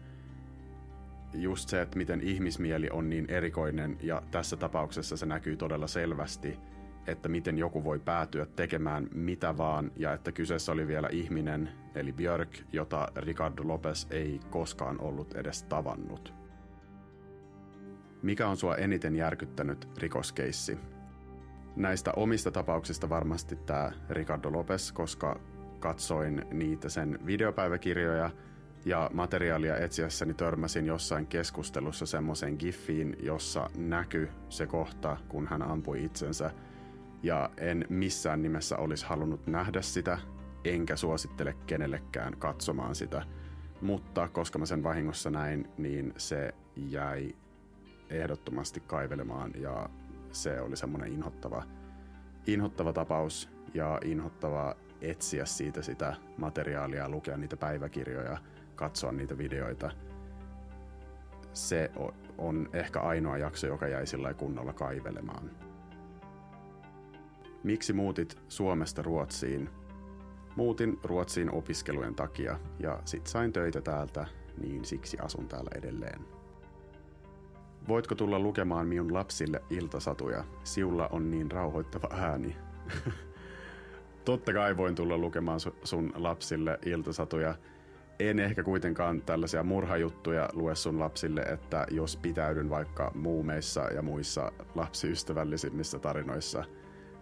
Just 1.33 1.69
se, 1.69 1.81
että 1.81 1.97
miten 1.97 2.21
ihmismieli 2.21 2.89
on 2.89 3.09
niin 3.09 3.25
erikoinen 3.29 3.97
ja 4.01 4.21
tässä 4.31 4.57
tapauksessa 4.57 5.17
se 5.17 5.25
näkyy 5.25 5.57
todella 5.57 5.87
selvästi, 5.87 6.59
että 7.07 7.29
miten 7.29 7.57
joku 7.57 7.83
voi 7.83 7.99
päätyä 7.99 8.45
tekemään 8.45 9.07
mitä 9.13 9.57
vaan 9.57 9.91
ja 9.95 10.13
että 10.13 10.31
kyseessä 10.31 10.71
oli 10.71 10.87
vielä 10.87 11.09
ihminen, 11.11 11.69
eli 11.95 12.13
Björk, 12.13 12.57
jota 12.71 13.07
Ricardo 13.15 13.67
Lopez 13.67 14.07
ei 14.11 14.39
koskaan 14.49 15.01
ollut 15.01 15.33
edes 15.33 15.63
tavannut. 15.63 16.33
Mikä 18.21 18.47
on 18.47 18.57
sua 18.57 18.75
eniten 18.75 19.15
järkyttänyt 19.15 19.87
rikoskeissi? 19.97 20.77
Näistä 21.77 22.11
omista 22.15 22.51
tapauksista 22.51 23.09
varmasti 23.09 23.55
tämä 23.55 23.91
Ricardo 24.09 24.51
Lopez, 24.51 24.91
koska 24.91 25.39
katsoin 25.79 26.45
niitä 26.51 26.89
sen 26.89 27.19
videopäiväkirjoja 27.25 28.29
ja 28.85 29.09
materiaalia 29.13 29.77
etsiessäni 29.77 30.33
törmäsin 30.33 30.85
jossain 30.85 31.27
keskustelussa 31.27 32.05
semmoiseen 32.05 32.55
giffiin, 32.59 33.17
jossa 33.19 33.69
näkyy 33.77 34.29
se 34.49 34.67
kohta, 34.67 35.17
kun 35.27 35.47
hän 35.47 35.61
ampui 35.61 36.03
itsensä. 36.03 36.51
Ja 37.23 37.49
en 37.57 37.85
missään 37.89 38.41
nimessä 38.41 38.77
olisi 38.77 39.05
halunnut 39.05 39.47
nähdä 39.47 39.81
sitä, 39.81 40.17
enkä 40.65 40.95
suosittele 40.95 41.55
kenellekään 41.65 42.37
katsomaan 42.37 42.95
sitä. 42.95 43.25
Mutta 43.81 44.27
koska 44.27 44.59
mä 44.59 44.65
sen 44.65 44.83
vahingossa 44.83 45.29
näin, 45.29 45.67
niin 45.77 46.13
se 46.17 46.53
jäi 46.75 47.35
ehdottomasti 48.09 48.79
kaivelemaan 48.79 49.51
ja 49.55 49.89
se 50.43 50.61
oli 50.61 50.77
semmoinen 50.77 51.13
inhottava, 51.13 51.63
inhottava 52.47 52.93
tapaus 52.93 53.49
ja 53.73 53.99
inhottava 54.03 54.75
etsiä 55.01 55.45
siitä 55.45 55.81
sitä 55.81 56.15
materiaalia, 56.37 57.09
lukea 57.09 57.37
niitä 57.37 57.57
päiväkirjoja, 57.57 58.37
katsoa 58.75 59.11
niitä 59.11 59.37
videoita. 59.37 59.91
Se 61.53 61.91
on 62.37 62.69
ehkä 62.73 62.99
ainoa 62.99 63.37
jakso, 63.37 63.67
joka 63.67 63.87
jäi 63.87 64.07
sillä 64.07 64.33
kunnolla 64.33 64.73
kaivelemaan. 64.73 65.51
Miksi 67.63 67.93
muutit 67.93 68.37
Suomesta 68.47 69.01
Ruotsiin? 69.01 69.69
Muutin 70.55 70.99
Ruotsiin 71.03 71.51
opiskelujen 71.51 72.15
takia 72.15 72.59
ja 72.79 72.99
sit 73.05 73.27
sain 73.27 73.53
töitä 73.53 73.81
täältä, 73.81 74.27
niin 74.61 74.85
siksi 74.85 75.17
asun 75.19 75.47
täällä 75.47 75.71
edelleen. 75.75 76.36
Voitko 77.87 78.15
tulla 78.15 78.39
lukemaan 78.39 78.87
minun 78.87 79.13
lapsille 79.13 79.61
iltasatuja? 79.69 80.43
Siulla 80.63 81.07
on 81.07 81.31
niin 81.31 81.51
rauhoittava 81.51 82.07
ääni. 82.11 82.55
Totta 84.25 84.53
kai 84.53 84.77
voin 84.77 84.95
tulla 84.95 85.17
lukemaan 85.17 85.59
sun 85.83 86.13
lapsille 86.15 86.79
iltasatuja. 86.85 87.55
En 88.19 88.39
ehkä 88.39 88.63
kuitenkaan 88.63 89.21
tällaisia 89.21 89.63
murhajuttuja 89.63 90.49
lue 90.53 90.75
sun 90.75 90.99
lapsille, 90.99 91.41
että 91.41 91.87
jos 91.91 92.17
pitäydyn 92.17 92.69
vaikka 92.69 93.11
muumeissa 93.15 93.81
ja 93.81 94.01
muissa 94.01 94.51
lapsiystävällisimmissä 94.75 95.99
tarinoissa. 95.99 96.63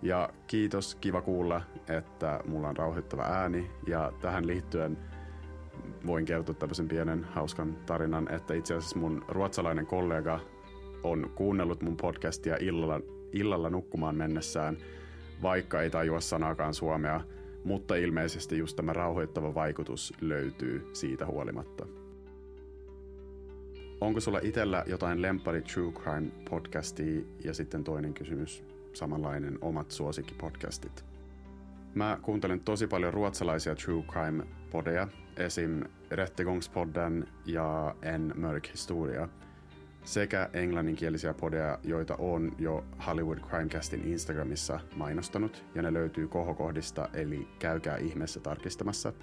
Ja 0.01 0.29
kiitos, 0.48 0.95
kiva 0.95 1.22
kuulla, 1.22 1.62
että 1.89 2.39
mulla 2.48 2.69
on 2.69 2.77
rauhoittava 2.77 3.24
ääni. 3.24 3.72
Ja 3.88 4.12
tähän 4.22 4.48
liittyen 4.48 4.98
voin 6.05 6.25
kertoa 6.25 6.55
tämmöisen 6.55 6.88
pienen 6.88 7.24
hauskan 7.24 7.77
tarinan, 7.86 8.31
että 8.31 8.53
itse 8.53 8.75
asiassa 8.75 9.00
mun 9.00 9.25
ruotsalainen 9.27 9.86
kollega 9.86 10.39
on 11.05 11.31
kuunnellut 11.35 11.81
mun 11.81 11.97
podcastia 11.97 12.57
illalla, 12.59 13.01
illalla 13.31 13.69
nukkumaan 13.69 14.15
mennessään, 14.15 14.77
vaikka 15.41 15.81
ei 15.81 15.89
tajua 15.89 16.21
sanaakaan 16.21 16.74
suomea, 16.74 17.21
mutta 17.63 17.95
ilmeisesti 17.95 18.57
just 18.57 18.75
tämä 18.75 18.93
rauhoittava 18.93 19.53
vaikutus 19.53 20.13
löytyy 20.21 20.88
siitä 20.93 21.25
huolimatta. 21.25 21.85
Onko 24.01 24.19
sulla 24.19 24.39
itellä 24.43 24.83
jotain 24.88 25.21
lempari 25.21 25.62
True 25.62 25.91
Crime 25.91 26.31
podcastia 26.50 27.21
ja 27.43 27.53
sitten 27.53 27.83
toinen 27.83 28.13
kysymys, 28.13 28.63
samanlainen 28.93 29.57
omat 29.62 29.91
suosikkipodcastit? 29.91 31.05
Mä 31.93 32.19
kuuntelen 32.21 32.59
tosi 32.59 32.88
paljon 32.88 33.13
ruotsalaisia 33.13 33.75
True 33.75 34.03
Crime-podeja, 34.03 35.07
esim. 35.38 35.83
Rättegångspodden 36.12 37.27
ja 37.45 37.95
En 38.01 38.33
mörk 38.35 38.67
historia– 38.74 39.29
sekä 40.05 40.50
englanninkielisiä 40.53 41.33
podeja, 41.33 41.79
joita 41.83 42.15
on 42.15 42.51
jo 42.59 42.83
Hollywood 43.07 43.38
Crimecastin 43.38 44.07
Instagramissa 44.07 44.79
mainostanut, 44.95 45.65
ja 45.75 45.81
ne 45.81 45.93
löytyy 45.93 46.27
kohokohdista, 46.27 47.09
eli 47.13 47.47
käykää 47.59 47.97
ihmeessä 47.97 48.39
tarkistamassa. 48.39 49.13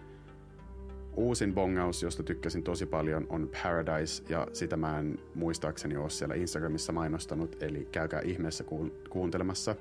Uusin 1.17 1.55
bongaus, 1.55 2.03
josta 2.03 2.23
tykkäsin 2.23 2.63
tosi 2.63 2.87
paljon, 2.87 3.27
on 3.29 3.51
Paradise, 3.63 4.23
ja 4.29 4.47
sitä 4.53 4.77
mä 4.77 4.99
en 4.99 5.19
muistaakseni 5.35 5.97
ole 5.97 6.11
siellä 6.11 6.35
Instagramissa 6.35 6.93
mainostanut, 6.93 7.63
eli 7.63 7.89
käykää 7.93 8.21
ihmeessä 8.21 8.65
kuuntelemassa. 9.11 9.75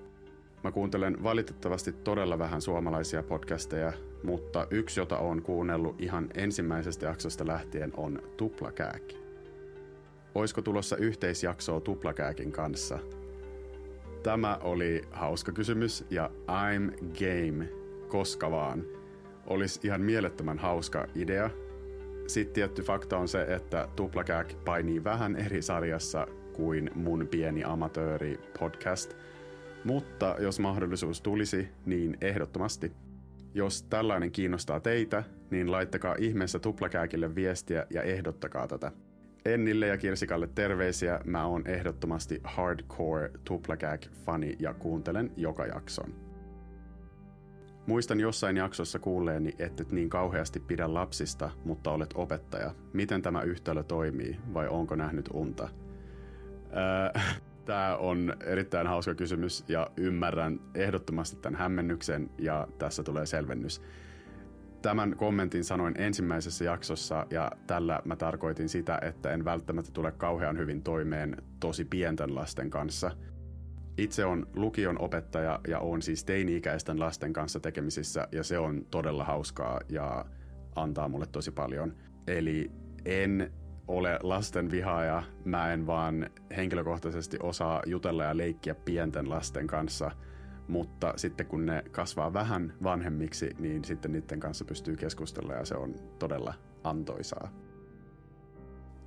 Mä 0.63 0.71
kuuntelen 0.71 1.23
valitettavasti 1.23 1.91
todella 1.91 2.39
vähän 2.39 2.61
suomalaisia 2.61 3.23
podcasteja, 3.23 3.93
mutta 4.23 4.67
yksi, 4.69 4.99
jota 4.99 5.17
on 5.17 5.41
kuunnellut 5.41 6.01
ihan 6.01 6.29
ensimmäisestä 6.33 7.05
jaksosta 7.05 7.47
lähtien, 7.47 7.91
on 7.97 8.23
Tuplakääk. 8.37 9.20
Oisko 10.35 10.61
tulossa 10.61 10.97
yhteisjaksoa 10.97 11.79
Tuplakääkin 11.79 12.51
kanssa? 12.51 12.99
Tämä 14.23 14.57
oli 14.61 15.01
hauska 15.11 15.51
kysymys 15.51 16.05
ja 16.09 16.29
I'm 16.47 16.91
game, 17.19 17.69
koska 18.07 18.51
vaan. 18.51 18.83
Olisi 19.47 19.79
ihan 19.83 20.01
mielettömän 20.01 20.59
hauska 20.59 21.07
idea. 21.15 21.49
Sitten 22.27 22.53
tietty 22.53 22.81
fakta 22.81 23.17
on 23.17 23.27
se, 23.27 23.41
että 23.41 23.87
Tuplakääk 23.95 24.53
painii 24.65 25.03
vähän 25.03 25.35
eri 25.35 25.61
sarjassa 25.61 26.27
kuin 26.53 26.91
mun 26.95 27.27
pieni 27.31 27.63
amatööri 27.63 28.39
podcast. 28.59 29.13
Mutta 29.83 30.35
jos 30.39 30.59
mahdollisuus 30.59 31.21
tulisi, 31.21 31.67
niin 31.85 32.17
ehdottomasti. 32.21 32.91
Jos 33.53 33.83
tällainen 33.83 34.31
kiinnostaa 34.31 34.79
teitä, 34.79 35.23
niin 35.49 35.71
laittakaa 35.71 36.15
ihmeessä 36.19 36.59
Tuplakääkille 36.59 37.35
viestiä 37.35 37.87
ja 37.89 38.03
ehdottakaa 38.03 38.67
tätä. 38.67 38.91
Ennille 39.45 39.87
ja 39.87 39.97
Kirsikalle 39.97 40.49
terveisiä. 40.55 41.19
Mä 41.25 41.45
oon 41.45 41.67
ehdottomasti 41.67 42.41
hardcore 42.43 43.31
Tuplakääk-fani 43.43 44.55
ja 44.59 44.73
kuuntelen 44.73 45.31
joka 45.37 45.65
jakson. 45.65 46.13
Muistan 47.87 48.19
jossain 48.19 48.57
jaksossa 48.57 48.99
kuulleeni, 48.99 49.53
että 49.59 49.83
et 49.83 49.91
niin 49.91 50.09
kauheasti 50.09 50.59
pidä 50.59 50.93
lapsista, 50.93 51.51
mutta 51.65 51.91
olet 51.91 52.09
opettaja. 52.15 52.75
Miten 52.93 53.21
tämä 53.21 53.41
yhtälö 53.41 53.83
toimii 53.83 54.39
vai 54.53 54.67
onko 54.67 54.95
nähnyt 54.95 55.29
unta? 55.33 55.69
Öö, 57.13 57.21
tämä 57.65 57.97
on 57.97 58.33
erittäin 58.45 58.87
hauska 58.87 59.15
kysymys 59.15 59.63
ja 59.67 59.91
ymmärrän 59.97 60.59
ehdottomasti 60.75 61.37
tämän 61.41 61.59
hämmennyksen 61.59 62.29
ja 62.37 62.67
tässä 62.77 63.03
tulee 63.03 63.25
selvennys. 63.25 63.81
Tämän 64.81 65.15
kommentin 65.17 65.63
sanoin 65.63 66.01
ensimmäisessä 66.01 66.65
jaksossa 66.65 67.25
ja 67.29 67.51
tällä 67.67 68.01
mä 68.05 68.15
tarkoitin 68.15 68.69
sitä, 68.69 68.99
että 69.01 69.31
en 69.31 69.45
välttämättä 69.45 69.91
tule 69.91 70.11
kauhean 70.11 70.57
hyvin 70.57 70.83
toimeen 70.83 71.37
tosi 71.59 71.85
pienten 71.85 72.35
lasten 72.35 72.69
kanssa. 72.69 73.11
Itse 73.97 74.25
on 74.25 74.47
lukion 74.55 75.01
opettaja 75.01 75.59
ja 75.67 75.79
on 75.79 76.01
siis 76.01 76.23
teini-ikäisten 76.23 76.99
lasten 76.99 77.33
kanssa 77.33 77.59
tekemisissä 77.59 78.27
ja 78.31 78.43
se 78.43 78.57
on 78.59 78.85
todella 78.91 79.23
hauskaa 79.23 79.79
ja 79.89 80.25
antaa 80.75 81.09
mulle 81.09 81.25
tosi 81.31 81.51
paljon. 81.51 81.95
Eli 82.27 82.71
en 83.05 83.51
ole 83.87 84.19
lasten 84.23 84.71
vihaaja, 84.71 85.23
mä 85.45 85.73
en 85.73 85.87
vaan 85.87 86.29
henkilökohtaisesti 86.57 87.37
osaa 87.43 87.81
jutella 87.85 88.23
ja 88.23 88.37
leikkiä 88.37 88.75
pienten 88.75 89.29
lasten 89.29 89.67
kanssa– 89.67 90.11
mutta 90.71 91.13
sitten 91.15 91.45
kun 91.45 91.65
ne 91.65 91.83
kasvaa 91.91 92.33
vähän 92.33 92.73
vanhemmiksi, 92.83 93.55
niin 93.59 93.83
sitten 93.83 94.11
niiden 94.11 94.39
kanssa 94.39 94.65
pystyy 94.65 94.95
keskustella 94.95 95.53
ja 95.53 95.65
se 95.65 95.75
on 95.75 95.95
todella 96.19 96.53
antoisaa. 96.83 97.51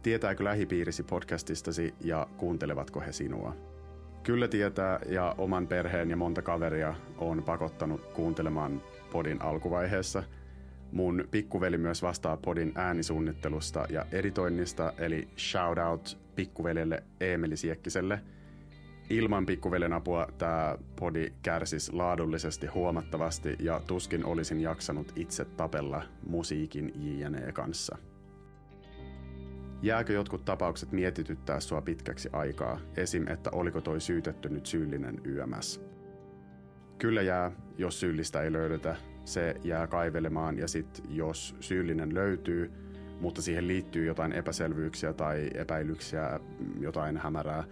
Tietääkö 0.02 0.44
lähipiirisi 0.44 1.02
podcastistasi 1.02 1.94
ja 2.00 2.26
kuuntelevatko 2.36 3.00
he 3.00 3.12
sinua? 3.12 3.56
Kyllä 4.22 4.48
tietää 4.48 5.00
ja 5.08 5.34
oman 5.38 5.66
perheen 5.66 6.10
ja 6.10 6.16
monta 6.16 6.42
kaveria 6.42 6.94
on 7.18 7.42
pakottanut 7.42 8.06
kuuntelemaan 8.06 8.82
podin 9.12 9.42
alkuvaiheessa. 9.42 10.22
Mun 10.92 11.24
pikkuveli 11.30 11.78
myös 11.78 12.02
vastaa 12.02 12.36
podin 12.36 12.72
äänisuunnittelusta 12.74 13.86
ja 13.90 14.06
editoinnista, 14.12 14.92
eli 14.98 15.28
shout 15.36 15.78
out 15.78 16.18
pikkuveljelle 16.36 17.02
Eemeli 17.20 17.56
Siekkiselle– 17.56 18.20
Ilman 19.10 19.46
pikkuvelen 19.46 19.92
apua 19.92 20.26
tämä 20.38 20.78
podi 21.00 21.32
kärsisi 21.42 21.92
laadullisesti 21.92 22.66
huomattavasti 22.66 23.56
ja 23.58 23.80
tuskin 23.86 24.24
olisin 24.24 24.60
jaksanut 24.60 25.12
itse 25.16 25.44
tapella 25.44 26.02
musiikin 26.26 26.92
JNE 26.96 27.52
kanssa. 27.52 27.98
Jääkö 29.82 30.12
jotkut 30.12 30.44
tapaukset 30.44 30.92
mietityttää 30.92 31.60
sua 31.60 31.80
pitkäksi 31.80 32.28
aikaa, 32.32 32.80
esim. 32.96 33.28
että 33.28 33.50
oliko 33.52 33.80
toi 33.80 34.00
syytetty 34.00 34.48
nyt 34.48 34.66
syyllinen 34.66 35.20
YMS? 35.24 35.80
Kyllä 36.98 37.22
jää, 37.22 37.52
jos 37.78 38.00
syyllistä 38.00 38.42
ei 38.42 38.52
löydetä, 38.52 38.96
se 39.24 39.54
jää 39.64 39.86
kaivelemaan 39.86 40.58
ja 40.58 40.68
sit 40.68 41.02
jos 41.08 41.56
syyllinen 41.60 42.14
löytyy, 42.14 42.72
mutta 43.20 43.42
siihen 43.42 43.68
liittyy 43.68 44.06
jotain 44.06 44.32
epäselvyyksiä 44.32 45.12
tai 45.12 45.50
epäilyksiä, 45.54 46.40
jotain 46.80 47.16
hämärää, 47.16 47.64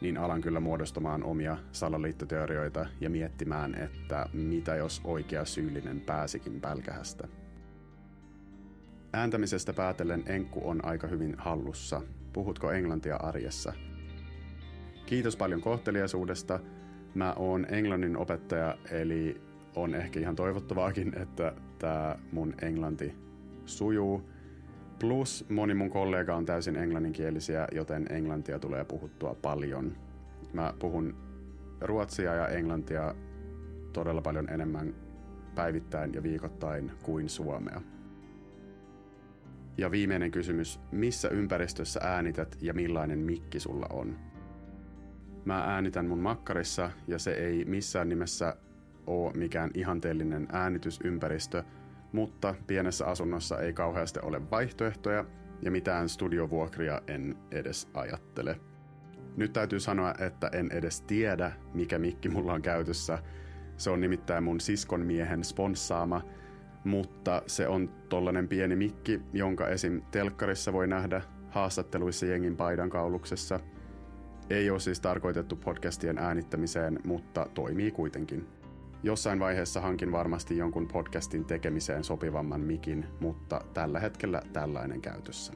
niin 0.00 0.18
alan 0.18 0.40
kyllä 0.40 0.60
muodostamaan 0.60 1.24
omia 1.24 1.56
salaliittoteorioita 1.72 2.86
ja 3.00 3.10
miettimään, 3.10 3.74
että 3.74 4.26
mitä 4.32 4.76
jos 4.76 5.00
oikea 5.04 5.44
syyllinen 5.44 6.00
pääsikin 6.00 6.60
pälkähästä. 6.60 7.28
Ääntämisestä 9.12 9.72
päätellen 9.72 10.22
enkku 10.26 10.68
on 10.68 10.84
aika 10.84 11.06
hyvin 11.06 11.34
hallussa. 11.38 12.02
Puhutko 12.32 12.70
englantia 12.70 13.16
arjessa? 13.16 13.72
Kiitos 15.06 15.36
paljon 15.36 15.60
kohteliaisuudesta. 15.60 16.60
Mä 17.14 17.32
oon 17.32 17.66
englannin 17.70 18.16
opettaja, 18.16 18.78
eli 18.90 19.40
on 19.76 19.94
ehkä 19.94 20.20
ihan 20.20 20.36
toivottavaakin, 20.36 21.18
että 21.18 21.52
tämä 21.78 22.16
mun 22.32 22.54
englanti 22.62 23.14
sujuu– 23.66 24.22
Plus 24.98 25.44
moni 25.48 25.74
mun 25.74 25.90
kollega 25.90 26.34
on 26.34 26.46
täysin 26.46 26.76
englanninkielisiä, 26.76 27.68
joten 27.72 28.06
englantia 28.10 28.58
tulee 28.58 28.84
puhuttua 28.84 29.36
paljon. 29.42 29.96
Mä 30.52 30.74
puhun 30.78 31.16
ruotsia 31.80 32.34
ja 32.34 32.48
englantia 32.48 33.14
todella 33.92 34.22
paljon 34.22 34.50
enemmän 34.50 34.94
päivittäin 35.54 36.14
ja 36.14 36.22
viikoittain 36.22 36.92
kuin 37.02 37.28
suomea. 37.28 37.80
Ja 39.78 39.90
viimeinen 39.90 40.30
kysymys, 40.30 40.80
missä 40.92 41.28
ympäristössä 41.28 42.00
äänität 42.02 42.56
ja 42.60 42.74
millainen 42.74 43.18
mikki 43.18 43.60
sulla 43.60 43.86
on? 43.90 44.18
Mä 45.44 45.64
äänitän 45.64 46.06
mun 46.06 46.20
makkarissa 46.20 46.90
ja 47.06 47.18
se 47.18 47.30
ei 47.30 47.64
missään 47.64 48.08
nimessä 48.08 48.56
ole 49.06 49.32
mikään 49.32 49.70
ihanteellinen 49.74 50.48
äänitysympäristö– 50.52 51.64
mutta 52.16 52.54
pienessä 52.66 53.06
asunnossa 53.06 53.60
ei 53.60 53.72
kauheasti 53.72 54.20
ole 54.22 54.50
vaihtoehtoja 54.50 55.24
ja 55.62 55.70
mitään 55.70 56.08
studiovuokria 56.08 57.02
en 57.06 57.36
edes 57.50 57.88
ajattele. 57.94 58.60
Nyt 59.36 59.52
täytyy 59.52 59.80
sanoa, 59.80 60.14
että 60.18 60.50
en 60.52 60.68
edes 60.72 61.00
tiedä, 61.00 61.52
mikä 61.74 61.98
mikki 61.98 62.28
mulla 62.28 62.52
on 62.52 62.62
käytössä. 62.62 63.18
Se 63.76 63.90
on 63.90 64.00
nimittäin 64.00 64.44
mun 64.44 64.60
siskon 64.60 65.00
miehen 65.00 65.44
sponssaama, 65.44 66.22
mutta 66.84 67.42
se 67.46 67.68
on 67.68 67.88
tollanen 68.08 68.48
pieni 68.48 68.76
mikki, 68.76 69.20
jonka 69.32 69.68
esim. 69.68 70.02
telkkarissa 70.10 70.72
voi 70.72 70.86
nähdä 70.86 71.22
haastatteluissa 71.50 72.26
jengin 72.26 72.56
paidan 72.56 72.90
kauluksessa. 72.90 73.60
Ei 74.50 74.70
ole 74.70 74.80
siis 74.80 75.00
tarkoitettu 75.00 75.56
podcastien 75.56 76.18
äänittämiseen, 76.18 76.98
mutta 77.04 77.46
toimii 77.54 77.90
kuitenkin. 77.90 78.48
Jossain 79.02 79.38
vaiheessa 79.38 79.80
hankin 79.80 80.12
varmasti 80.12 80.56
jonkun 80.56 80.88
podcastin 80.88 81.44
tekemiseen 81.44 82.04
sopivamman 82.04 82.60
mikin, 82.60 83.06
mutta 83.20 83.60
tällä 83.74 84.00
hetkellä 84.00 84.42
tällainen 84.52 85.00
käytössä. 85.00 85.52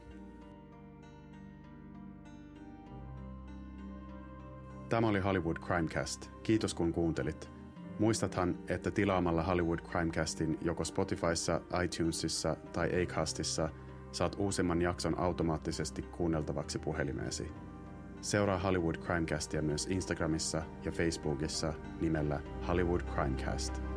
Tämä 4.88 5.08
oli 5.08 5.20
Hollywood 5.20 5.56
Crimecast. 5.56 6.30
Kiitos 6.42 6.74
kun 6.74 6.92
kuuntelit. 6.92 7.50
Muistathan, 7.98 8.58
että 8.68 8.90
tilaamalla 8.90 9.42
Hollywood 9.42 9.78
Crimecastin 9.78 10.58
joko 10.62 10.84
Spotifyssa, 10.84 11.60
iTunesissa 11.84 12.56
tai 12.72 13.02
Acastissa 13.02 13.68
saat 14.12 14.36
uusimman 14.38 14.82
jakson 14.82 15.18
automaattisesti 15.18 16.02
kuunneltavaksi 16.02 16.78
puhelimeesi. 16.78 17.52
Seuraa 18.22 18.58
Hollywood 18.58 18.94
Crimecastia 18.94 19.62
myös 19.62 19.86
Instagramissa 19.86 20.62
ja 20.84 20.92
Facebookissa 20.92 21.74
nimellä 22.00 22.40
Hollywood 22.68 23.00
Crimecast. 23.00 23.89